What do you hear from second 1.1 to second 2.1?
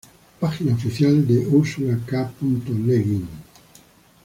de Ursula